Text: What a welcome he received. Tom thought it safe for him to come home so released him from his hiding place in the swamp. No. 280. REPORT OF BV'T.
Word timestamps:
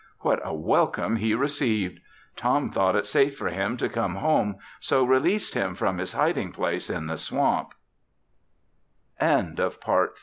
What 0.21 0.39
a 0.43 0.51
welcome 0.51 1.17
he 1.17 1.35
received. 1.35 1.99
Tom 2.35 2.71
thought 2.71 2.95
it 2.95 3.05
safe 3.05 3.37
for 3.37 3.49
him 3.49 3.77
to 3.77 3.87
come 3.87 4.15
home 4.15 4.55
so 4.79 5.03
released 5.03 5.53
him 5.53 5.75
from 5.75 5.99
his 5.99 6.13
hiding 6.13 6.53
place 6.53 6.89
in 6.89 7.05
the 7.05 7.19
swamp. 7.19 7.75
No. 9.21 9.27
280. 9.27 9.61
REPORT 9.61 9.69
OF 9.69 10.09
BV'T. 10.09 10.17